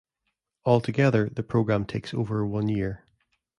All 0.63 0.81
together 0.81 1.29
the 1.29 1.43
program 1.43 1.85
takes 1.85 2.11
over 2.11 2.43
one 2.43 2.67
year. 2.67 3.05